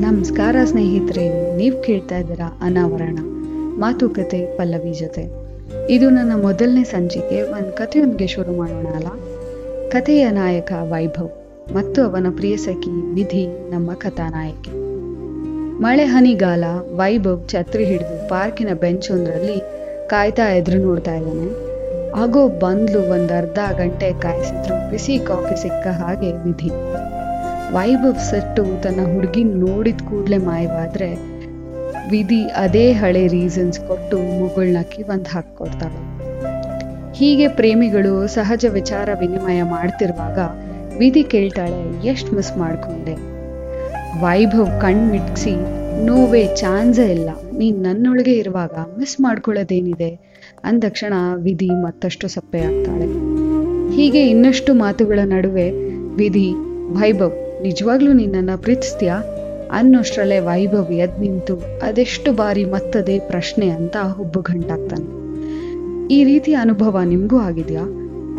[0.00, 3.18] ನಮಸ್ಕಾರ ಸ್ನೇಹಿತರೆ, ನೀವು ಕೇಳ್ತಾ ಇದ್ದೀರಾ ಅನಾವರಣ,
[3.78, 5.22] ಮಾತುಕತೆ ಪಲ್ಲವಿ ಜೊತೆ.
[5.90, 9.06] ಇದು ನನ್ನ ಮೊದಲನೇ ಸಂಚಿಕೆ, ಒಂದು ಕಥೆಯೊಂದಿಗೆ ಶುರು ಮಾಡೋಣ ಅಲ್ಲ?
[9.88, 11.30] ಕಥೆಯ ನಾಯಕ ವೈಭವ್
[11.74, 14.70] ಮತ್ತು ಅವನ ಪ್ರಿಯ ಸಖಿ ವಿಧಿ ನಮ್ಮ ಕಥಾನಾಯಕಿ.
[15.80, 16.64] ಮಳೆ ಹನಿಗಾಲ,
[16.96, 19.58] ವೈಭವ್ ಛತ್ರಿ ಹಿಡಿದು ಪಾರ್ಕಿನ ಬೆಂಚ್ ಒಂದರಲ್ಲಿ
[20.08, 21.48] ಕಾಯ್ತಾ ಎದುರು ನೋಡ್ತಾ ಇದ್ದಾನೆ.
[22.22, 26.70] ಆಗೋ ಬಂದ್ಲು ಒಂದು ಅರ್ಧ ಗಂಟೆ ಕಾಯಿಸಿದ್ರು, ಬಿಸಿ ಕಾಫಿ ಸಿಕ್ಕ ಹಾಗೆ ವಿಧಿ
[27.74, 31.14] ವೈಭವ್ ಸೆಟ್ಟು ತನ್ನ ಹುಡುಗಿ ನೋಡಿದ ಕೂಡಲೇ ಮಾಯವಾದ್ರೆ
[32.10, 36.16] ವಿಧಿ ಅದೇ ಹಳೆ ರೀಸನ್ಸ್ ಕೊಟ್ಟು ಮುಗುಳ್ನಕ್ಕಿ ಒಂದು ಹಾಕ್ಕೊಡ್ತಾಳೆ.
[37.12, 40.38] ಹೀಗೆ ಪ್ರೇಮಿಗಳು ಸಹಜ ವಿಚಾರ ವಿನಿಮಯ ಮಾಡ್ತಿರುವಾಗ
[40.98, 43.14] ವಿಧಿ ಕೇಳ್ತಾಳೆ, ಎಷ್ಟು ಮಿಸ್ ಮಾಡ್ಕೊಂಡೆ?
[44.20, 45.54] ವೈಭವ್ ಕಣ್ಣು ಮಿಟ್ಸಿ,
[46.06, 47.28] ನೋವೇ, ಚಾನ್ಸೇ ಇಲ್ಲ.
[47.58, 50.10] ನೀನ್ ನನ್ನೊಳಗೆ ಇರುವಾಗ ಮಿಸ್ ಮಾಡ್ಕೊಳ್ಳೋದೇನಿದೆ?
[50.64, 53.08] ಅಂದಕ್ಷಣ ವಿಧಿ ಮತ್ತಷ್ಟು ಸಪ್ಪೆ ಆಗ್ತಾಳೆ.
[53.96, 55.70] ಹೀಗೆ ಇನ್ನಷ್ಟು ಮಾತುಗಳ ನಡುವೆ
[56.14, 56.52] ವಿಧಿ,
[56.92, 59.16] ವೈಭವ್ ನಿಜವಾಗ್ಲೂ ನಿನ್ನನ್ನು ಪ್ರೀತಿಸ್ತೀಯಾ?
[59.72, 65.06] ಅನ್ನೋಷ್ಟರಲ್ಲೇ ವೈಭವ್ ಎದ್ ನಿಂತು ಅದೆಷ್ಟು ಬಾರಿ ಮತ್ತದೇ ಪ್ರಶ್ನೆ ಅಂತ ಹುಬ್ಬು ಗಂಟಾಗ್ತಾನೆ
[66.14, 67.84] ಈ ರೀತಿಯ ಅನುಭವ ನಿಮಗೂ ಆಗಿದೆಯಾ?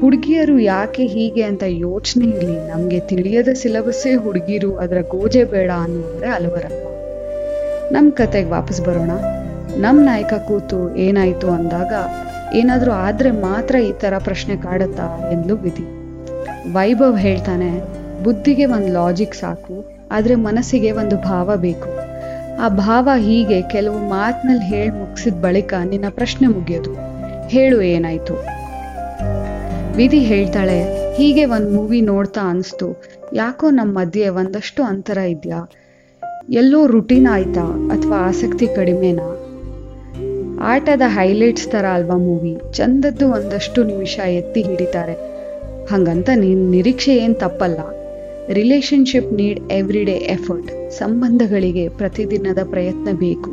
[0.00, 2.68] ಹುಡುಗಿಯರು ಯಾಕೆ ಹೀಗೆ ಅಂತ ಯೋಚನೆ ಇರಲಿ.
[2.68, 6.82] ನಮಗೆ ತಿಳಿಯದ ಸಿಲಬಸ್ಸೇ ಹುಡುಗಿರು, ಅದರ ಗೋಜೆ ಬೇಡ ಅನ್ನೋದ್ರೆ ಅಲವರಲ್ಲ
[7.92, 9.12] ನಮ್ಮ ಕತೆಗೆ ವಾಪಸ್ ಬರೋಣ.
[9.76, 11.92] ನಮ್ಮ ನಾಯಕ ಕೂತು ಏನಾಯ್ತು ಅಂದಾಗ,
[12.54, 15.86] ಏನಾದರೂ ಆದ್ರೆ ಮಾತ್ರ ಈ ಥರ ಪ್ರಶ್ನೆ ಕಾಡುತ್ತಾ ಎಂದು ವಿಧಿ.
[16.72, 17.70] ವೈಭವ್ ಹೇಳ್ತಾನೆ
[18.24, 19.76] ಬುದ್ಧಿಗೆ ಒಂದು ಲಾಜಿಕ್ ಸಾಕು,
[20.12, 21.90] ಆದರೆ ಮನಸ್ಸಿಗೆ ಒಂದು ಭಾವ ಬೇಕು.
[22.60, 26.92] ಆ ಭಾವ ಹೀಗೆ ಕೆಲವು ಮಾತಿನಲ್ಲಿ ಹೇಳಿ ಮುಗಿಸಿದ ಬಳಿಕ ನಿನ್ನ ಪ್ರಶ್ನೆ ಮುಗಿಯೋದು.
[27.48, 28.34] ಹೇಳು ಏನಾಯ್ತು?
[29.96, 30.78] ವಿಧಿ ಹೇಳ್ತಾಳೆ,
[31.16, 32.88] ಹೀಗೆ ಒಂದು ಮೂವಿ ನೋಡ್ತಾ ಅನಿಸ್ತು.
[33.32, 35.60] ಯಾಕೋ ನಮ್ಮ ಮಧ್ಯೆ ಒಂದಷ್ಟು ಅಂತರ ಇದೆಯಾ?
[36.50, 39.28] ಎಲ್ಲೋ ರುಟೀನ್ ಆಯ್ತಾ ಅಥವಾ ಆಸಕ್ತಿ ಕಡಿಮೆನಾ?
[40.72, 45.16] ಆಟದ ಹೈಲೈಟ್ಸ್ ಥರ ಅಲ್ವಾ ಮೂವಿ ಚಂದದ್ದು ಒಂದಷ್ಟು ನಿಮಿಷ ಎತ್ತಿ ಹಿಡಿತಾರೆ.
[45.90, 47.80] ಹಂಗಂತ ನಿನ್ ನಿರೀಕ್ಷೆ ಏನು ತಪ್ಪಲ್ಲ.
[48.52, 53.50] Relationship need every day effort ಸಂಬಂಧಗಳಿಗೆ ಪ್ರತಿದಿನದ ಪ್ರಯತ್ನ ಬೇಕು.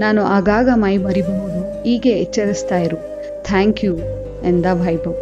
[0.00, 1.82] ನಾನು ಆಗಾಗ ಮೈ ಮರಿಬಹುದು.
[1.82, 2.96] ಹೀಗೆ ಎಚ್ಚರಿಸ್ತಾ ಇರು.
[3.44, 3.96] ಥ್ಯಾಂಕ್ ಯು
[4.44, 5.14] ಎಂದ ವೈಭವ್.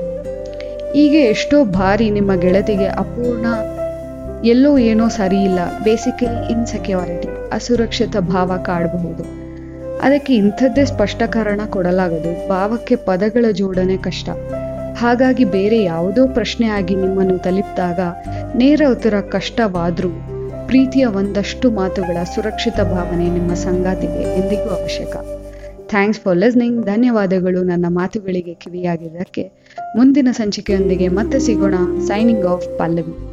[0.95, 3.47] ಹೀಗೆ ಎಷ್ಟೋ ಬಾರಿ ನಿಮ್ಮ ಗೆಳತಿಗೆ ಅಪೂರ್ಣ
[4.45, 5.59] ಎಲ್ಲೋ ಏನೋ ಸರಿ ಇಲ್ಲ.
[5.85, 9.23] ಬೇಸಿಕಲಿ ಇನ್ಸೆಕ್ಯೂರಿಟಿ ಅಸುರಕ್ಷಿತ ಭಾವ ಕಾಡಬಹುದು.
[10.01, 12.49] ಅದಕ್ಕೆ ಇಂಥದ್ದೇ ಸ್ಪಷ್ಟ ಕಾರಣ ಕೊಡಲಾಗದು.
[12.49, 14.29] ಭಾವಕ್ಕೆ ಪದಗಳ ಜೋಡಣೆ ಕಷ್ಟ.
[14.99, 18.01] ಹಾಗಾಗಿ ಬೇರೆ ಯಾವುದೋ ಪ್ರಶ್ನೆ ಆಗಿ ನಿಮ್ಮನ್ನು ತಲುಪಿದಾಗ
[18.57, 20.09] ನೇರ ಉತ್ತರ ಕಷ್ಟವಾದರೂ
[20.67, 25.17] ಪ್ರೀತಿಯ ಒಂದಷ್ಟು ಮಾತುಗಳ ಸುರಕ್ಷಿತ ಭಾವನೆ ನಿಮ್ಮ ಸಂಗಾತಿಗೆ ಎಂದಿಗೂ ಅವಶ್ಯಕ.
[25.89, 29.51] ಥ್ಯಾಂಕ್ಸ್ ಫಾರ್ ಲಿಸ್ನಿಂಗ್ ಧನ್ಯವಾದಗಳು ನನ್ನ ಮಾತುಗಳಿಗೆ ಕಿವಿಯಾಗಿದ್ದಕ್ಕೆ.
[29.97, 31.75] ಮುಂದಿನ ಸಂಚಿಕೆಯೊಂದಿಗೆ ಮತ್ತೆ ಸಿಗೋಣ.
[32.01, 33.28] Signing off Pallavi